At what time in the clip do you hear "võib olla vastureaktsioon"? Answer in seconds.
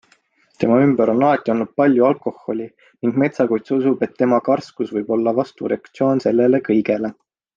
4.97-6.25